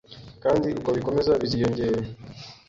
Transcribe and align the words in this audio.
kandi 0.43 0.67
uko 0.79 0.89
bikomeza 0.97 1.31
biziyongere 1.41 1.99